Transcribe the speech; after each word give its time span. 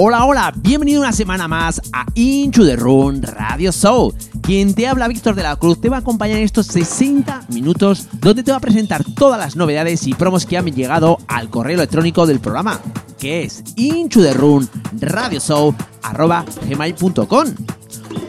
Hola, 0.00 0.26
hola, 0.26 0.54
bienvenido 0.56 1.00
una 1.00 1.10
semana 1.10 1.48
más 1.48 1.82
a 1.92 2.06
Into 2.14 2.64
the 2.64 2.76
Room 2.76 3.20
Radio 3.20 3.72
Show. 3.72 4.14
Quien 4.42 4.72
te 4.72 4.86
habla, 4.86 5.08
Víctor 5.08 5.34
de 5.34 5.42
la 5.42 5.56
Cruz, 5.56 5.80
te 5.80 5.88
va 5.88 5.96
a 5.96 6.00
acompañar 6.00 6.36
en 6.36 6.44
estos 6.44 6.66
60 6.68 7.46
minutos 7.48 8.06
donde 8.12 8.44
te 8.44 8.52
va 8.52 8.58
a 8.58 8.60
presentar 8.60 9.02
todas 9.16 9.40
las 9.40 9.56
novedades 9.56 10.06
y 10.06 10.14
promos 10.14 10.46
que 10.46 10.56
han 10.56 10.66
llegado 10.66 11.18
al 11.26 11.50
correo 11.50 11.74
electrónico 11.74 12.28
del 12.28 12.38
programa, 12.38 12.80
que 13.18 13.42
es 13.42 13.64
gmail.com. 16.68 17.46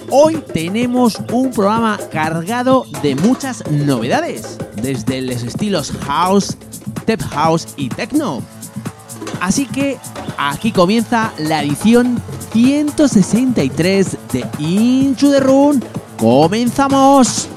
Hoy 0.10 0.44
tenemos 0.52 1.22
un 1.32 1.52
programa 1.52 2.00
cargado 2.12 2.88
de 3.04 3.14
muchas 3.14 3.64
novedades, 3.70 4.58
desde 4.82 5.22
los 5.22 5.44
estilos 5.44 5.94
house, 6.08 6.58
tech 7.06 7.22
house 7.30 7.68
y 7.78 7.90
techno. 7.90 8.42
Así 9.40 9.68
que 9.68 10.00
aquí 10.40 10.72
comienza 10.72 11.34
la 11.38 11.64
edición 11.64 12.22
163 12.54 14.18
de 14.32 14.46
Into 14.60 15.32
the 15.32 15.40
Room. 15.40 15.82
¡Comenzamos! 16.18 17.50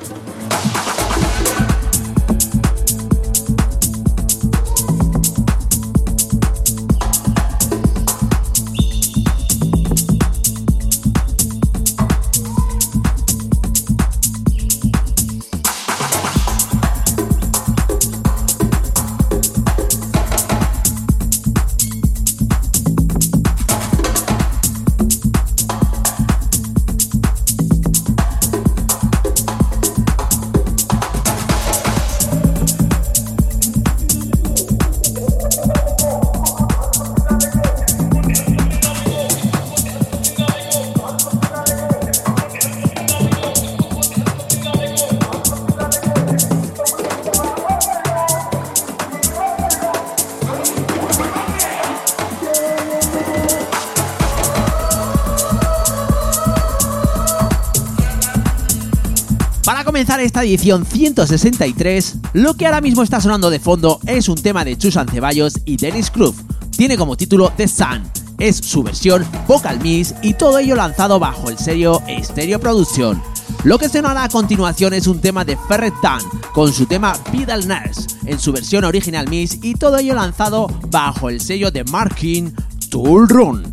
Para 59.65 59.85
comenzar 59.85 60.19
esta 60.21 60.43
edición 60.43 60.85
163, 60.85 62.17
lo 62.33 62.55
que 62.55 62.67
ahora 62.67 62.81
mismo 62.81 63.05
está 63.05 63.21
sonando 63.21 63.49
de 63.49 63.61
fondo 63.61 64.01
es 64.07 64.29
un 64.29 64.35
tema 64.35 64.65
de 64.65 64.77
Chusan 64.77 65.07
Ceballos 65.09 65.61
y 65.65 65.77
Dennis 65.77 66.11
Cruz. 66.11 66.35
Tiene 66.77 66.97
como 66.97 67.17
título 67.17 67.53
The 67.57 67.69
Sun. 67.69 68.03
Es 68.41 68.57
su 68.57 68.83
versión 68.83 69.25
Vocal 69.47 69.79
Miss 69.81 70.17
y 70.21 70.35
todo 70.35 70.59
ello 70.59 70.75
lanzado 70.75 71.21
bajo 71.21 71.49
el 71.49 71.59
sello 71.59 72.03
Stereo 72.25 72.59
Production. 72.59 73.23
Lo 73.63 73.79
que 73.79 73.89
sonará 73.89 74.25
a 74.25 74.29
continuación 74.29 74.95
es 74.95 75.07
un 75.07 75.21
tema 75.21 75.45
de 75.45 75.57
Ferret 75.69 75.95
Tan 76.03 76.23
con 76.53 76.73
su 76.73 76.87
tema 76.87 77.13
Pedal 77.31 77.69
Nurse 77.69 78.17
en 78.27 78.41
su 78.41 78.51
versión 78.51 78.85
original 78.85 79.29
Miss 79.29 79.61
y 79.63 79.75
todo 79.75 79.99
ello 79.99 80.17
lanzado 80.17 80.67
bajo 80.91 81.31
el 81.31 81.41
sello 81.41 81.71
de 81.71 81.85
Marking 81.85 82.53
Tool 82.91 83.29
Run. 83.29 83.73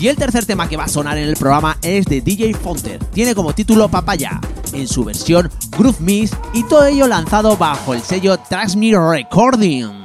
Y 0.00 0.08
el 0.08 0.16
tercer 0.16 0.44
tema 0.46 0.68
que 0.68 0.76
va 0.76 0.84
a 0.84 0.88
sonar 0.88 1.18
en 1.18 1.28
el 1.28 1.36
programa 1.36 1.76
es 1.82 2.04
de 2.06 2.20
DJ 2.20 2.54
Fonter. 2.54 2.98
Tiene 3.06 3.34
como 3.34 3.54
título 3.54 3.88
Papaya, 3.88 4.40
en 4.72 4.88
su 4.88 5.04
versión 5.04 5.50
Groove 5.76 6.00
Miss 6.00 6.32
y 6.52 6.64
todo 6.64 6.86
ello 6.86 7.06
lanzado 7.06 7.56
bajo 7.56 7.94
el 7.94 8.02
sello 8.02 8.36
Transmit 8.38 8.96
Recording. 8.96 10.01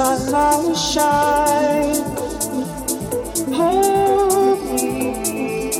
Sunlight 0.00 0.64
will 0.64 0.74
shine. 0.74 2.04
Hold 3.52 4.58
me 4.72 5.72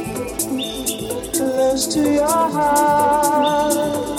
close 1.33 1.87
to 1.95 2.03
your 2.21 2.45
heart. 2.57 4.19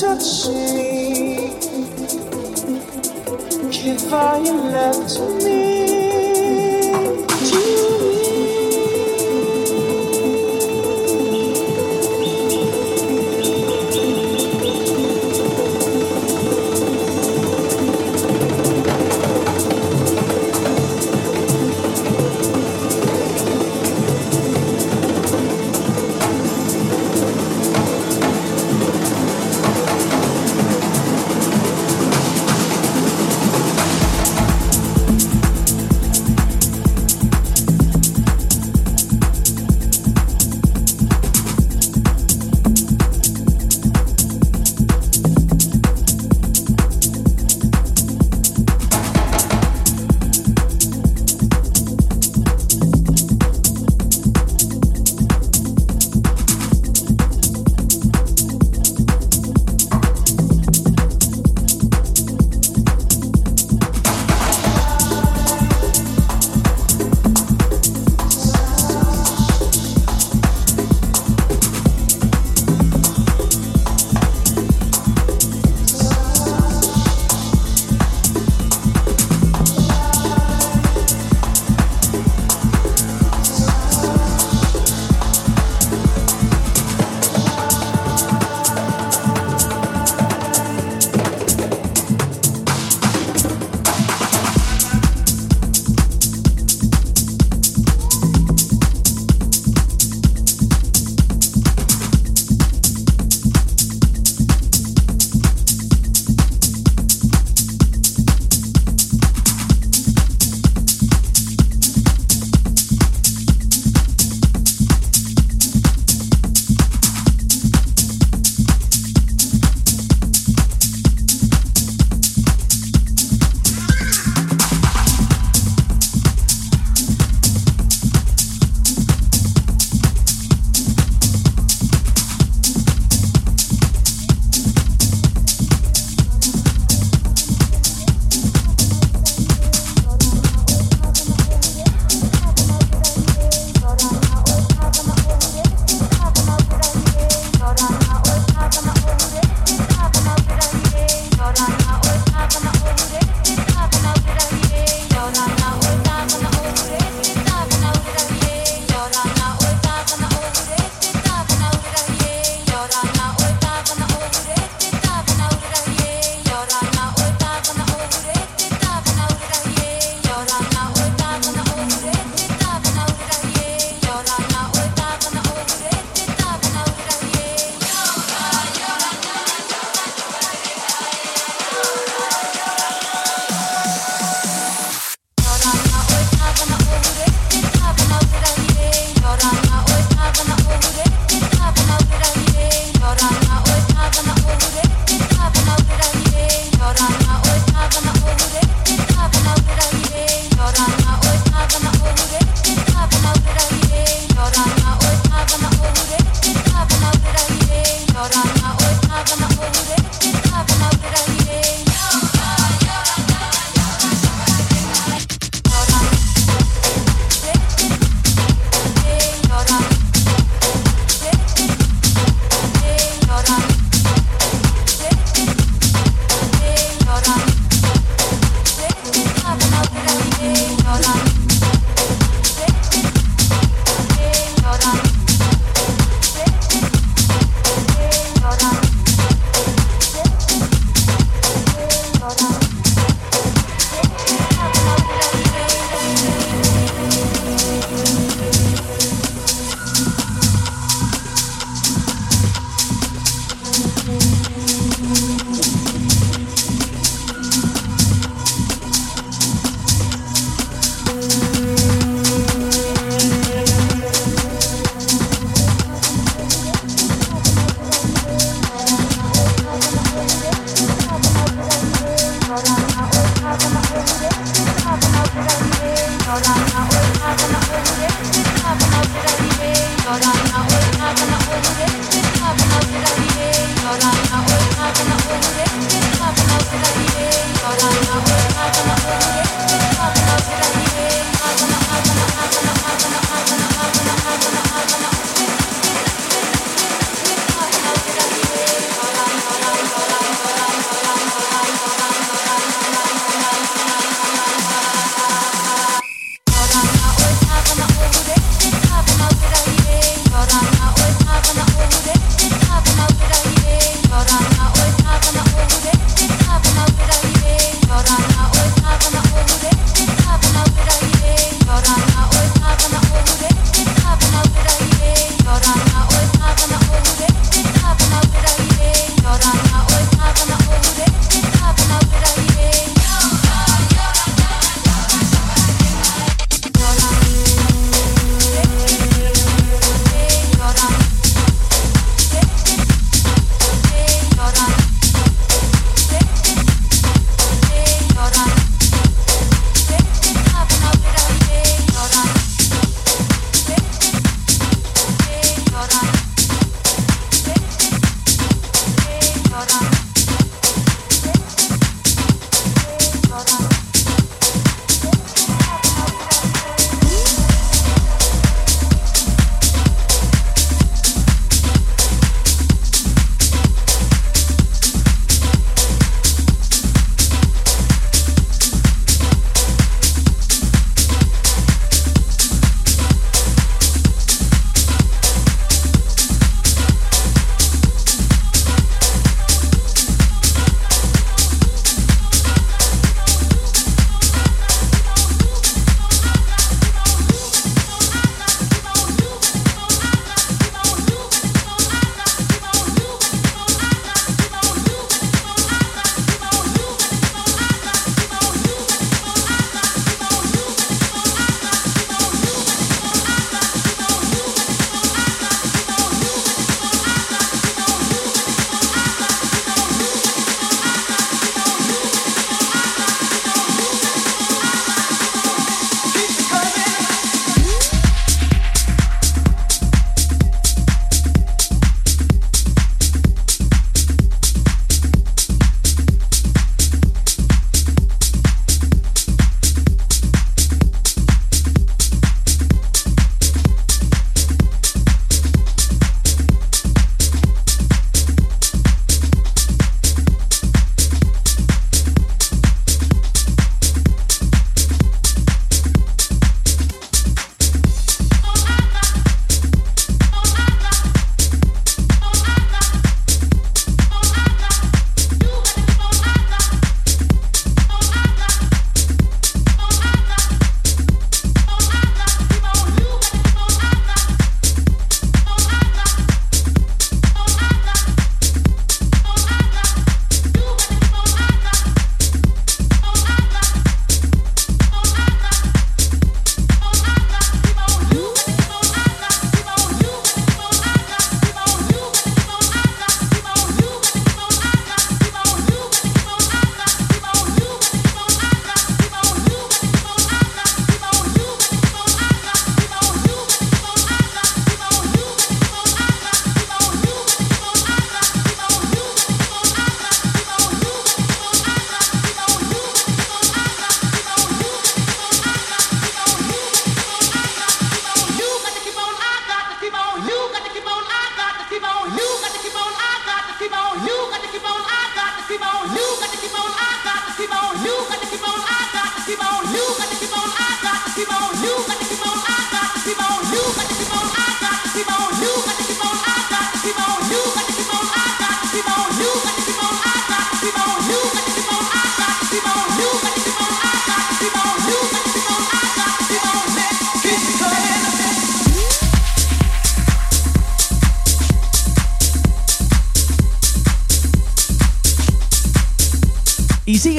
Touch 0.00 0.48
me. 0.48 1.58
Give 3.70 4.12
all 4.12 4.44
your 4.44 4.60
love 4.74 5.06
to 5.14 5.24
me. 5.44 5.69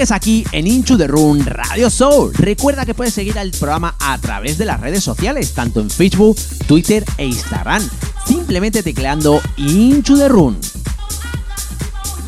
Aquí 0.09 0.43
en 0.51 0.65
Into 0.65 0.97
the 0.97 1.05
Room 1.05 1.45
Radio 1.45 1.91
Soul. 1.91 2.33
Recuerda 2.33 2.87
que 2.87 2.95
puedes 2.95 3.13
seguir 3.13 3.37
al 3.37 3.51
programa 3.51 3.93
a 3.99 4.17
través 4.17 4.57
de 4.57 4.65
las 4.65 4.79
redes 4.79 5.03
sociales, 5.03 5.53
tanto 5.53 5.79
en 5.79 5.91
Facebook, 5.91 6.35
Twitter 6.65 7.05
e 7.17 7.27
Instagram, 7.27 7.87
simplemente 8.25 8.81
tecleando 8.81 9.39
Into 9.57 10.17
the 10.17 10.27
Room. 10.27 10.57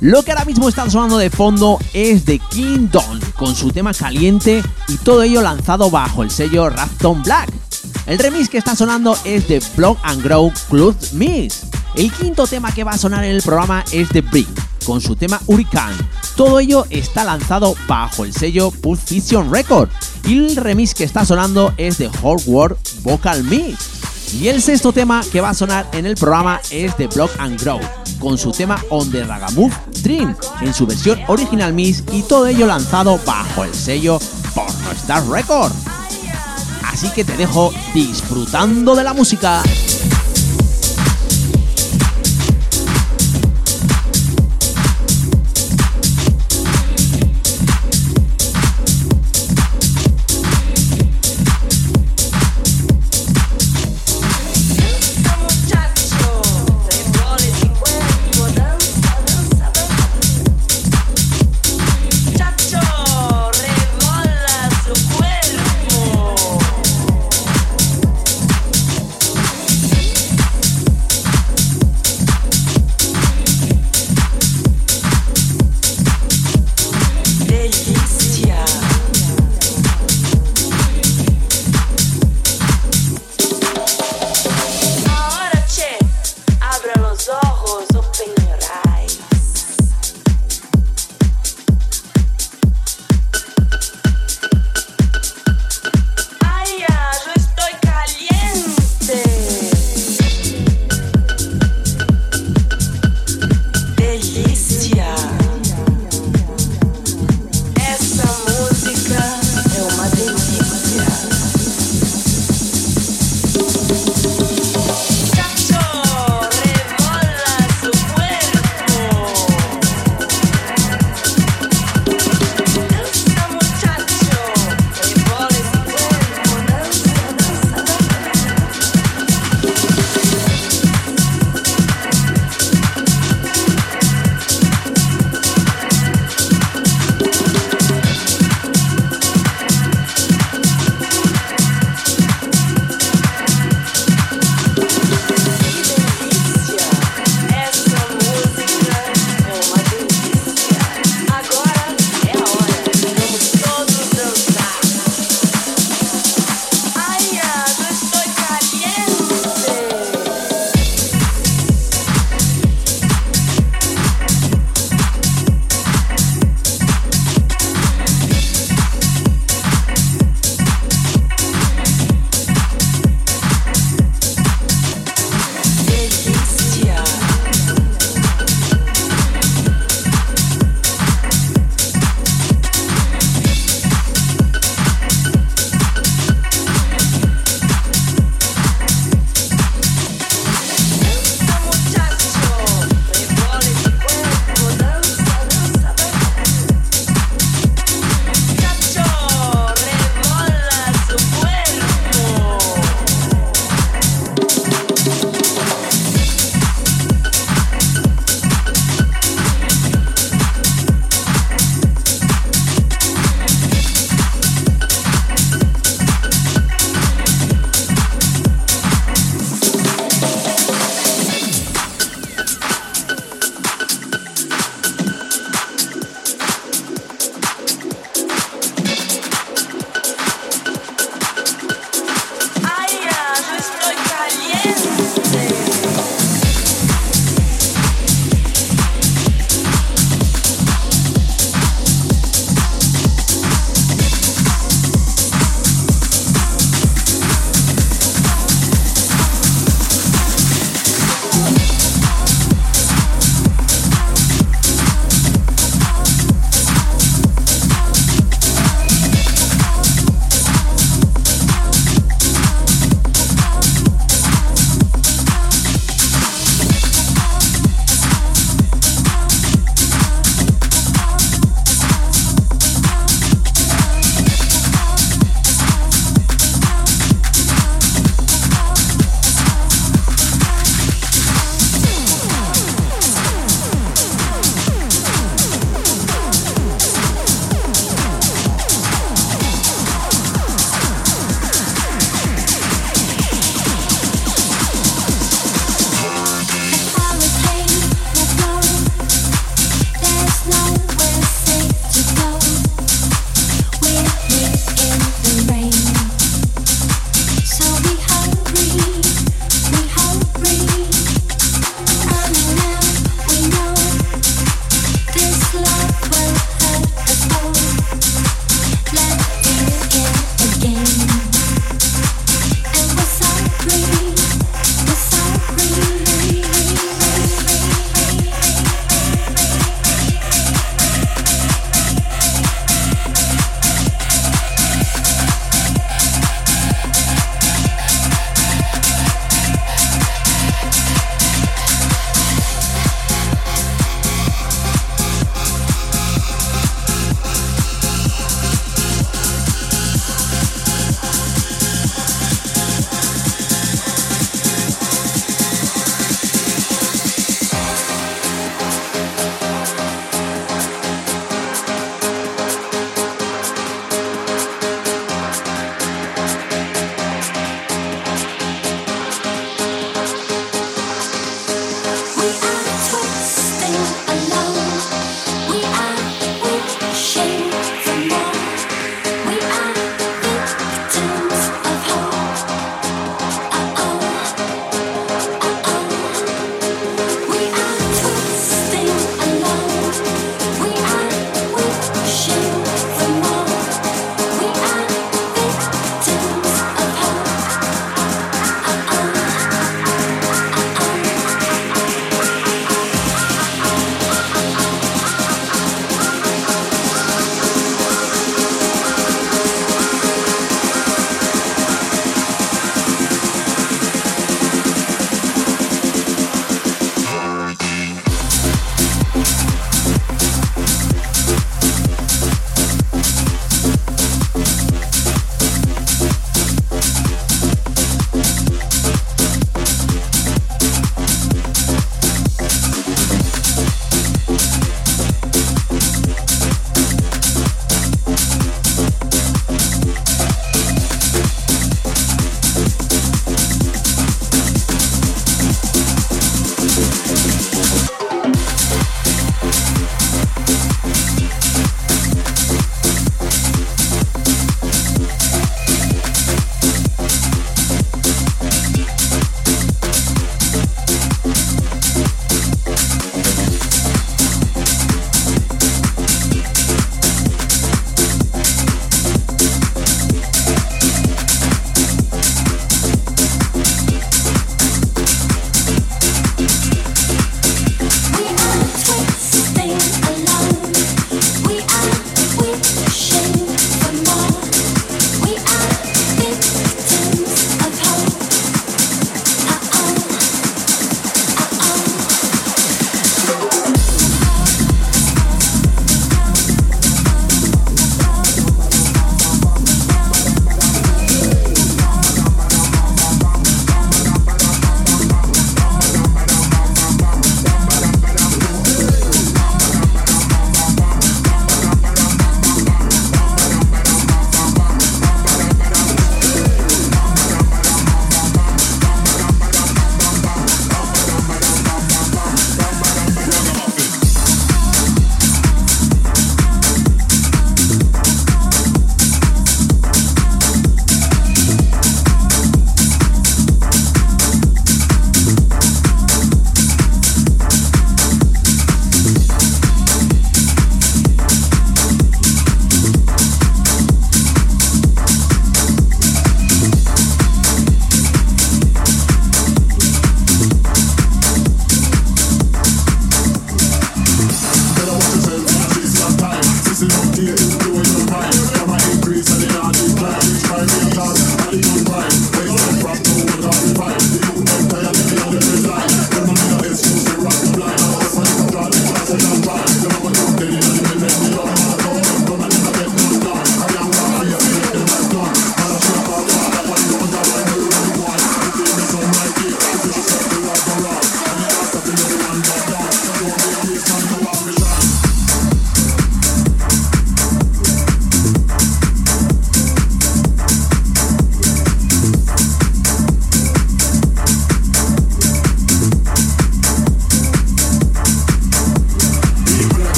Lo 0.00 0.22
que 0.22 0.32
ahora 0.32 0.44
mismo 0.44 0.68
está 0.68 0.90
sonando 0.90 1.16
de 1.16 1.30
fondo 1.30 1.78
es 1.94 2.26
de 2.26 2.38
King 2.38 2.88
Don 2.92 3.18
con 3.34 3.56
su 3.56 3.70
tema 3.70 3.94
caliente 3.94 4.62
y 4.88 4.98
todo 4.98 5.22
ello 5.22 5.40
lanzado 5.40 5.90
bajo 5.90 6.22
el 6.22 6.30
sello 6.30 6.68
Rafton 6.68 7.22
Black. 7.22 7.50
El 8.04 8.18
remix 8.18 8.50
que 8.50 8.58
está 8.58 8.76
sonando 8.76 9.16
es 9.24 9.48
de 9.48 9.62
Block 9.74 9.98
and 10.02 10.22
Grow 10.22 10.52
Club 10.68 10.94
Mix. 11.12 11.62
El 11.94 12.12
quinto 12.12 12.46
tema 12.46 12.72
que 12.72 12.84
va 12.84 12.90
a 12.90 12.98
sonar 12.98 13.24
en 13.24 13.36
el 13.36 13.42
programa 13.42 13.82
es 13.90 14.10
de 14.10 14.20
Brick 14.20 14.84
con 14.84 15.00
su 15.00 15.16
tema 15.16 15.40
Hurricane. 15.46 15.96
Todo 16.36 16.58
ello 16.58 16.84
está 16.90 17.24
lanzado 17.24 17.76
bajo 17.86 18.24
el 18.24 18.32
sello 18.32 18.72
Pulp 18.72 19.00
Fiction 19.00 19.52
Record 19.52 19.88
y 20.26 20.38
el 20.38 20.56
remix 20.56 20.92
que 20.92 21.04
está 21.04 21.24
sonando 21.24 21.72
es 21.76 21.98
de 21.98 22.08
World 22.22 22.76
Vocal 23.02 23.44
Mix. 23.44 24.34
Y 24.40 24.48
el 24.48 24.60
sexto 24.60 24.92
tema 24.92 25.22
que 25.30 25.40
va 25.40 25.50
a 25.50 25.54
sonar 25.54 25.88
en 25.92 26.06
el 26.06 26.16
programa 26.16 26.60
es 26.70 26.96
de 26.96 27.06
Block 27.06 27.30
and 27.38 27.60
Grow, 27.60 27.78
con 28.18 28.36
su 28.36 28.50
tema 28.50 28.82
On 28.90 29.08
the 29.12 29.22
Ragamove 29.22 29.74
Dream, 30.02 30.34
en 30.60 30.74
su 30.74 30.86
versión 30.86 31.20
original 31.28 31.72
Miss 31.72 32.02
y 32.10 32.22
todo 32.22 32.48
ello 32.48 32.66
lanzado 32.66 33.20
bajo 33.24 33.62
el 33.62 33.72
sello 33.72 34.18
Porno 34.54 34.90
Star 34.92 35.24
Record. 35.28 35.72
Así 36.84 37.08
que 37.10 37.24
te 37.24 37.36
dejo 37.36 37.72
disfrutando 37.92 38.96
de 38.96 39.04
la 39.04 39.14
música. 39.14 39.62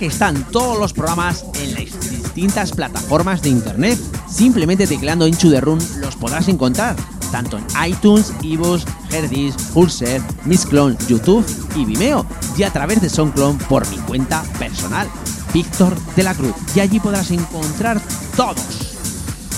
Que 0.00 0.06
están 0.06 0.50
todos 0.50 0.78
los 0.78 0.94
programas 0.94 1.44
en 1.60 1.74
las 1.74 2.10
distintas 2.10 2.72
plataformas 2.72 3.42
de 3.42 3.50
internet. 3.50 3.98
Simplemente 4.30 4.86
tecleando 4.86 5.26
Inchu 5.26 5.50
de 5.50 5.60
Run 5.60 5.78
los 6.00 6.16
podrás 6.16 6.48
encontrar, 6.48 6.96
tanto 7.30 7.58
en 7.58 7.66
iTunes, 7.86 8.32
iVoox, 8.40 8.82
Herdis, 9.12 9.54
Pulser, 9.74 10.22
Mixclone, 10.46 10.96
YouTube 11.06 11.44
y 11.76 11.84
Vimeo, 11.84 12.24
y 12.56 12.62
a 12.62 12.72
través 12.72 13.02
de 13.02 13.10
SoundClone 13.10 13.58
por 13.68 13.86
mi 13.90 13.98
cuenta 13.98 14.42
personal, 14.58 15.06
Víctor 15.52 15.94
de 16.16 16.22
la 16.22 16.34
Cruz. 16.34 16.54
Y 16.74 16.80
allí 16.80 16.98
podrás 16.98 17.30
encontrar 17.30 18.00
todos. 18.36 18.96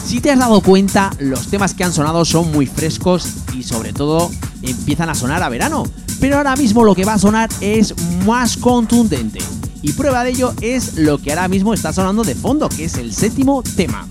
Si 0.05 0.21
te 0.21 0.33
has 0.33 0.41
dado 0.41 0.61
cuenta, 0.61 1.13
los 1.21 1.47
temas 1.47 1.73
que 1.73 1.85
han 1.85 1.93
sonado 1.93 2.25
son 2.25 2.51
muy 2.51 2.67
frescos 2.67 3.29
y 3.55 3.63
sobre 3.63 3.93
todo 3.93 4.29
empiezan 4.63 5.09
a 5.09 5.15
sonar 5.15 5.41
a 5.45 5.49
verano. 5.49 5.85
Pero 6.19 6.39
ahora 6.39 6.57
mismo 6.57 6.83
lo 6.83 6.97
que 6.97 7.05
va 7.05 7.15
a 7.15 7.19
sonar 7.21 7.49
es 7.61 7.95
más 8.27 8.57
contundente. 8.57 9.39
Y 9.83 9.93
prueba 9.93 10.23
de 10.23 10.31
ello 10.31 10.55
es 10.61 10.97
lo 10.97 11.19
que 11.19 11.31
ahora 11.31 11.49
mismo 11.49 11.75
está 11.75 11.93
sonando 11.93 12.23
de 12.23 12.35
fondo, 12.35 12.69
que 12.69 12.85
es 12.85 12.95
el 12.95 13.13
séptimo 13.13 13.63
tema. 13.77 14.07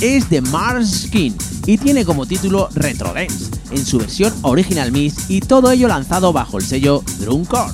Es 0.00 0.30
de 0.30 0.40
Mars 0.40 1.02
Skin 1.06 1.36
y 1.66 1.76
tiene 1.76 2.06
como 2.06 2.24
título 2.26 2.70
Retro 2.74 3.12
Dance, 3.12 3.50
en 3.70 3.84
su 3.84 3.98
versión 3.98 4.32
Original 4.42 4.90
Mix 4.90 5.28
y 5.28 5.40
todo 5.40 5.70
ello 5.70 5.88
lanzado 5.88 6.32
bajo 6.32 6.58
el 6.58 6.64
sello 6.64 7.04
Drumcore. 7.18 7.72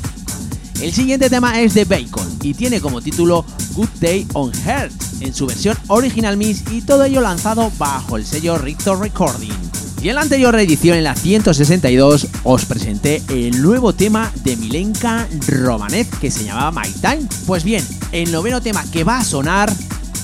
El 0.80 0.92
siguiente 0.92 1.30
tema 1.30 1.60
es 1.60 1.72
de 1.74 1.84
Bacon 1.84 2.26
y 2.42 2.52
tiene 2.52 2.80
como 2.80 3.00
título 3.00 3.44
Good 3.74 3.88
Day 4.00 4.26
on 4.34 4.52
Earth 4.66 4.92
en 5.20 5.32
su 5.32 5.46
versión 5.46 5.78
Original 5.86 6.36
Mix 6.36 6.64
y 6.70 6.82
todo 6.82 7.04
ello 7.04 7.20
lanzado 7.20 7.70
bajo 7.78 8.16
el 8.16 8.26
sello 8.26 8.58
Rictor 8.58 8.98
Recording. 9.00 9.85
Y 10.06 10.08
en 10.08 10.14
la 10.14 10.20
anterior 10.20 10.54
edición, 10.54 10.96
en 10.96 11.02
la 11.02 11.16
162, 11.16 12.28
os 12.44 12.64
presenté 12.64 13.24
el 13.28 13.60
nuevo 13.60 13.92
tema 13.92 14.30
de 14.44 14.56
Milenka 14.56 15.26
Romanet 15.48 16.08
que 16.20 16.30
se 16.30 16.44
llamaba 16.44 16.80
My 16.80 16.88
Time. 16.92 17.26
Pues 17.44 17.64
bien, 17.64 17.84
el 18.12 18.30
noveno 18.30 18.60
tema 18.62 18.84
que 18.92 19.02
va 19.02 19.18
a 19.18 19.24
sonar 19.24 19.68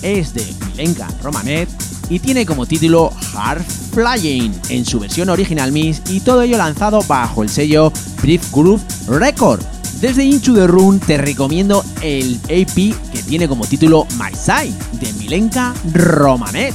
es 0.03 0.35
de 0.35 0.47
Milenka 0.69 1.09
Romanet 1.21 1.69
y 2.09 2.21
tiene 2.21 2.47
como 2.47 2.65
título 2.65 3.11
Hard 3.35 3.65
Flying 3.93 4.53
en 4.69 4.87
su 4.87 5.01
versión 5.01 5.31
original 5.31 5.73
Mix 5.73 6.01
y 6.09 6.21
todo 6.21 6.43
ello 6.43 6.59
lanzado 6.59 7.03
bajo 7.09 7.43
el 7.43 7.49
sello 7.49 7.93
Brief 8.23 8.53
Groove 8.53 8.83
Record. 9.09 9.65
Desde 10.01 10.23
Into 10.23 10.55
the 10.55 10.69
Run 10.69 11.01
te 11.01 11.19
recomiendo 11.19 11.85
el 12.03 12.39
AP 12.45 12.77
que 13.11 13.23
tiene 13.27 13.49
como 13.49 13.67
título 13.67 14.07
My 14.17 14.33
Side 14.33 14.77
de 15.01 15.13
Milenka 15.15 15.75
Romanet. 15.93 16.73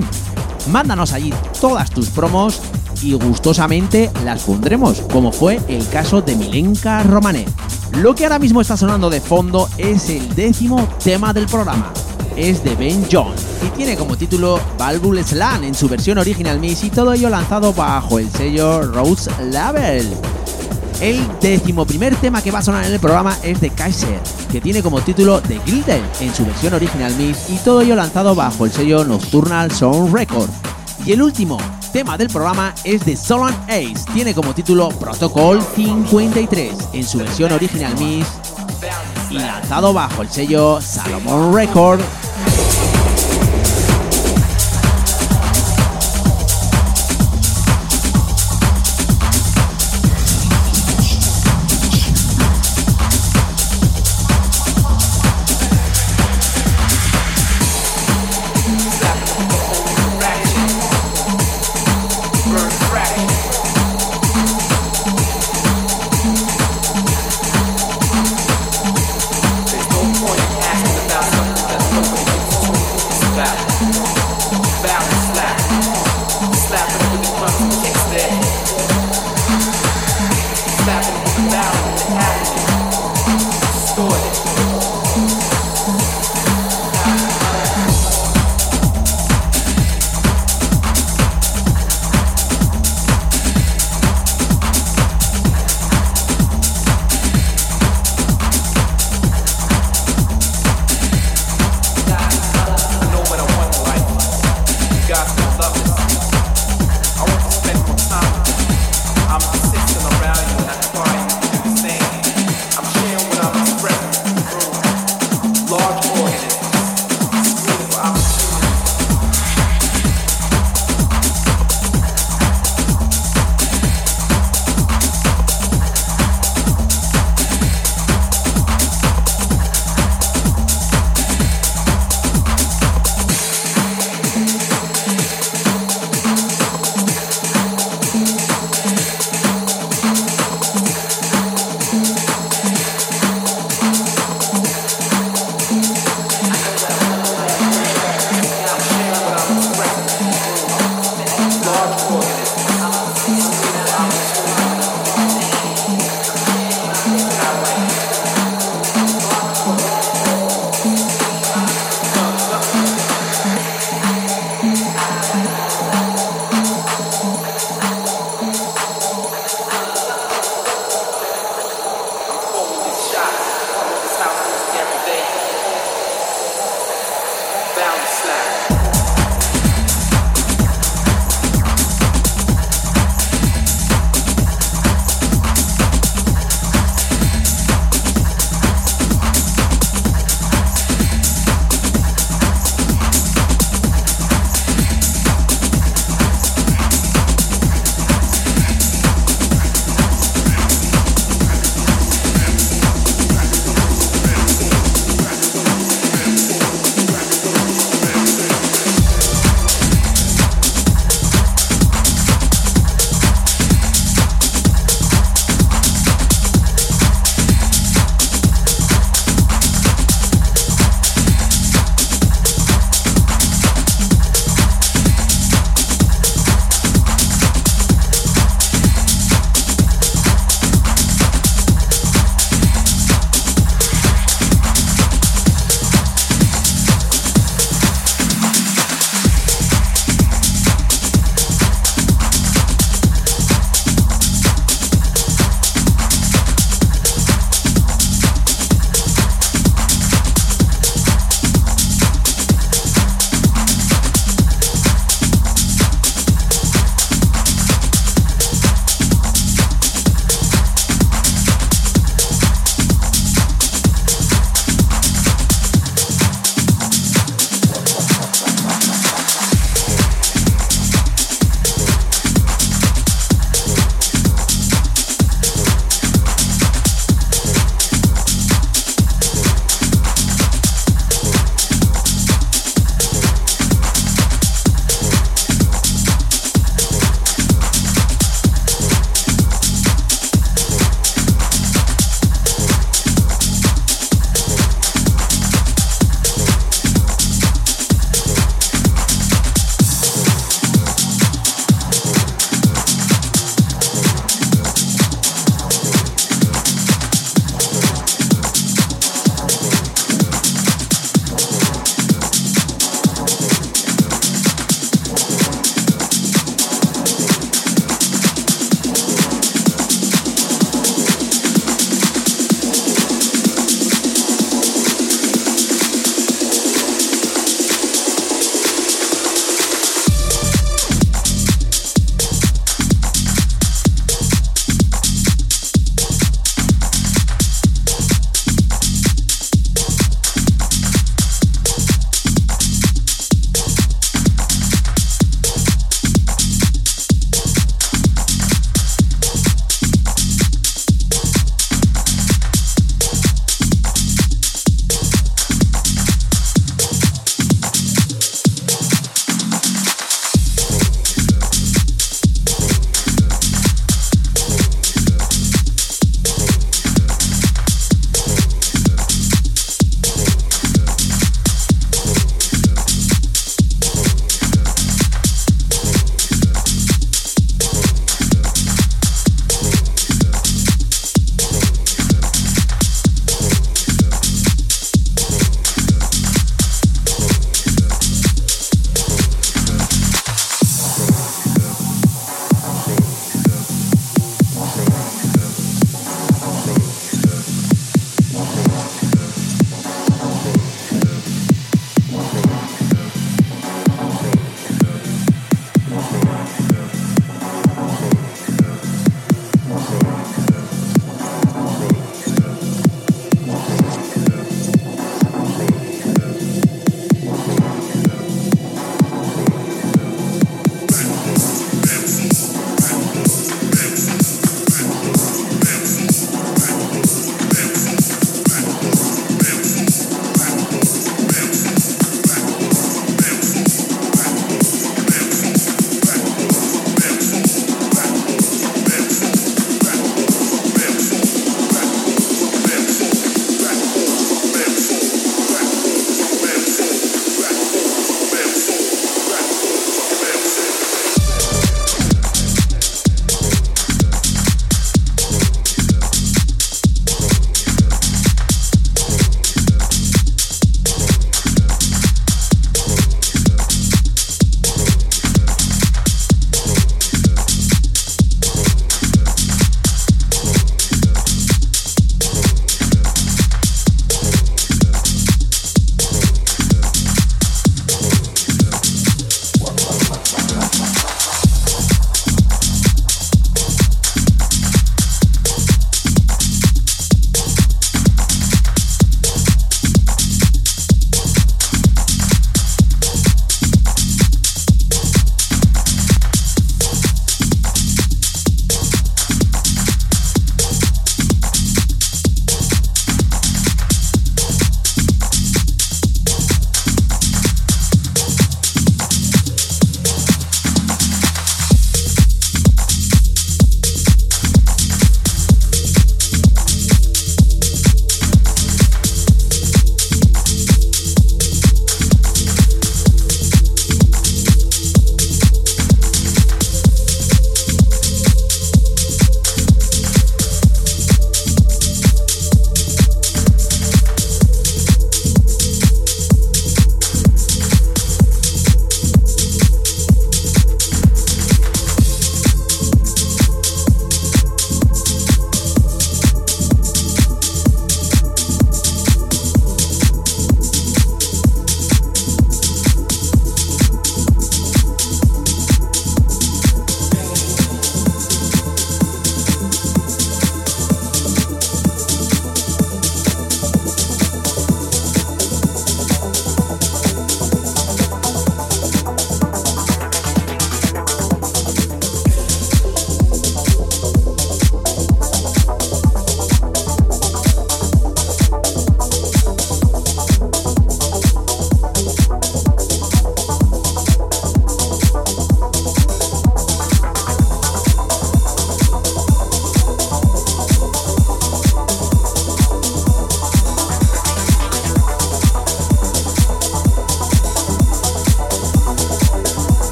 Mándanos 0.70 1.12
allí 1.12 1.34
todas 1.60 1.90
tus 1.90 2.08
promos 2.10 2.62
y 3.02 3.14
gustosamente 3.14 4.12
las 4.24 4.44
pondremos, 4.44 5.00
como 5.12 5.32
fue 5.32 5.58
el 5.66 5.84
caso 5.88 6.22
de 6.22 6.36
Milenka 6.36 7.02
Romané. 7.02 7.46
Lo 8.00 8.14
que 8.14 8.22
ahora 8.22 8.38
mismo 8.38 8.60
está 8.60 8.76
sonando 8.76 9.10
de 9.10 9.20
fondo 9.20 9.68
es 9.76 10.08
el 10.08 10.32
décimo 10.36 10.86
tema 11.02 11.32
del 11.32 11.46
programa. 11.46 11.92
Es 12.36 12.62
de 12.62 12.76
Ben 12.76 13.04
John 13.10 13.34
y 13.66 13.70
tiene 13.70 13.96
como 13.96 14.16
título 14.16 14.60
Valvul 14.78 15.24
Slam 15.24 15.64
en 15.64 15.74
su 15.74 15.88
versión 15.88 16.18
original 16.18 16.60
mix 16.60 16.84
y 16.84 16.90
todo 16.90 17.12
ello 17.12 17.28
lanzado 17.28 17.72
bajo 17.72 18.20
el 18.20 18.30
sello 18.30 18.82
Rose 18.82 19.28
Label. 19.50 20.06
El 21.02 21.20
décimo 21.40 21.84
primer 21.84 22.14
tema 22.14 22.40
que 22.40 22.52
va 22.52 22.60
a 22.60 22.62
sonar 22.62 22.84
en 22.84 22.92
el 22.92 23.00
programa 23.00 23.36
es 23.42 23.60
de 23.60 23.70
Kaiser, 23.70 24.20
que 24.52 24.60
tiene 24.60 24.84
como 24.84 25.00
título 25.00 25.42
The 25.42 25.58
Glitter 25.66 26.00
en 26.20 26.32
su 26.32 26.46
versión 26.46 26.74
original 26.74 27.12
mix 27.16 27.50
y 27.50 27.56
todo 27.56 27.80
ello 27.80 27.96
lanzado 27.96 28.36
bajo 28.36 28.66
el 28.66 28.70
sello 28.70 29.04
Nocturnal 29.04 29.72
Sound 29.72 30.14
Record. 30.14 30.48
Y 31.04 31.10
el 31.10 31.20
último 31.20 31.58
tema 31.92 32.16
del 32.16 32.28
programa 32.28 32.72
es 32.84 33.04
de 33.04 33.16
Solon 33.16 33.52
Ace, 33.64 33.96
tiene 34.14 34.32
como 34.32 34.54
título 34.54 34.90
Protocol 34.90 35.60
53 35.74 36.72
en 36.92 37.02
su 37.02 37.18
versión 37.18 37.50
original 37.50 37.98
mix 37.98 38.28
y 39.28 39.38
lanzado 39.38 39.92
bajo 39.92 40.22
el 40.22 40.30
sello 40.30 40.80
Salomon 40.80 41.52
Record. 41.52 42.00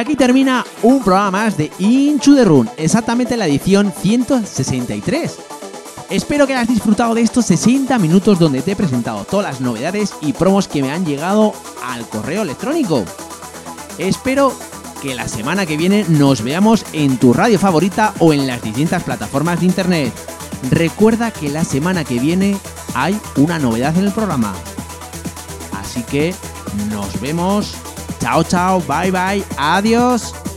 Aquí 0.00 0.16
termina 0.16 0.64
un 0.82 1.02
programa 1.02 1.30
más 1.30 1.56
de 1.56 1.70
Inchu 1.78 2.34
the 2.34 2.44
Run, 2.44 2.70
exactamente 2.76 3.36
la 3.36 3.46
edición 3.46 3.92
163. 3.92 5.36
Espero 6.08 6.46
que 6.46 6.54
hayas 6.54 6.68
disfrutado 6.68 7.14
de 7.14 7.20
estos 7.20 7.46
60 7.46 7.98
minutos 7.98 8.38
donde 8.38 8.62
te 8.62 8.72
he 8.72 8.76
presentado 8.76 9.24
todas 9.24 9.46
las 9.46 9.60
novedades 9.60 10.14
y 10.22 10.32
promos 10.32 10.68
que 10.68 10.82
me 10.82 10.90
han 10.90 11.04
llegado 11.04 11.52
al 11.84 12.08
correo 12.08 12.42
electrónico. 12.42 13.04
Espero 13.98 14.52
que 15.02 15.14
la 15.14 15.28
semana 15.28 15.66
que 15.66 15.76
viene 15.76 16.06
nos 16.08 16.42
veamos 16.42 16.84
en 16.92 17.18
tu 17.18 17.32
radio 17.34 17.58
favorita 17.58 18.14
o 18.18 18.32
en 18.32 18.46
las 18.46 18.62
distintas 18.62 19.02
plataformas 19.02 19.60
de 19.60 19.66
internet. 19.66 20.12
Recuerda 20.70 21.30
que 21.30 21.50
la 21.50 21.64
semana 21.64 22.04
que 22.04 22.18
viene 22.18 22.56
hay 22.94 23.18
una 23.36 23.58
novedad 23.58 23.96
en 23.96 24.06
el 24.06 24.12
programa. 24.12 24.54
Así 25.72 26.02
que 26.04 26.34
nos 26.90 27.20
vemos. 27.20 27.74
Chao, 28.30 28.44
chao, 28.44 28.80
bye, 28.82 29.10
bye, 29.10 29.44
adiós. 29.56 30.49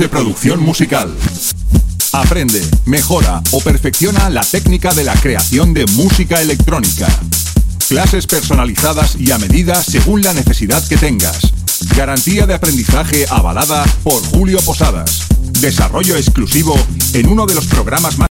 De 0.00 0.08
producción 0.08 0.60
musical. 0.60 1.14
Aprende, 2.12 2.66
mejora 2.86 3.42
o 3.50 3.60
perfecciona 3.60 4.30
la 4.30 4.40
técnica 4.40 4.94
de 4.94 5.04
la 5.04 5.14
creación 5.14 5.74
de 5.74 5.84
música 5.92 6.40
electrónica. 6.40 7.06
Clases 7.86 8.26
personalizadas 8.26 9.16
y 9.20 9.30
a 9.30 9.38
medida 9.38 9.82
según 9.82 10.22
la 10.22 10.32
necesidad 10.32 10.82
que 10.88 10.96
tengas. 10.96 11.52
Garantía 11.94 12.46
de 12.46 12.54
aprendizaje 12.54 13.26
avalada 13.28 13.84
por 14.02 14.22
Julio 14.24 14.58
Posadas. 14.60 15.24
Desarrollo 15.60 16.16
exclusivo 16.16 16.74
en 17.12 17.28
uno 17.28 17.44
de 17.44 17.54
los 17.54 17.66
programas 17.66 18.16
más 18.16 18.28